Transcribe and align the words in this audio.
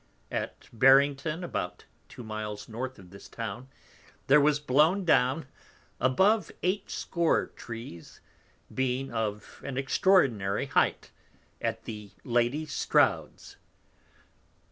At 0.31 0.67
Barrington, 0.73 1.43
about 1.43 1.85
2 2.09 2.23
miles 2.23 2.67
North 2.67 2.97
of 2.97 3.11
this 3.11 3.29
Town, 3.29 3.69
there 4.25 4.41
was 4.41 4.59
blown 4.59 5.05
down 5.05 5.45
above 5.99 6.49
eight 6.63 6.89
score 6.89 7.51
Trees, 7.55 8.19
being 8.73 9.13
of 9.13 9.61
an 9.63 9.77
extraordinary 9.77 10.65
height, 10.65 11.11
at 11.61 11.83
the 11.83 12.13
Lady 12.23 12.65
_Strouds. 12.65 13.57